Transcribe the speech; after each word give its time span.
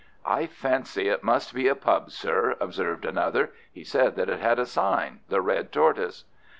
"I 0.25 0.47
fancy 0.47 1.09
it 1.09 1.23
must 1.23 1.53
be 1.53 1.67
a 1.67 1.75
pub, 1.75 2.09
sir," 2.09 2.57
observed 2.59 3.05
another. 3.05 3.51
"He 3.71 3.83
said 3.83 4.15
that 4.15 4.29
it 4.31 4.39
had 4.39 4.57
a 4.57 4.65
sign 4.65 5.19
the 5.29 5.41
Red 5.41 5.71
Tortoise." 5.71 6.23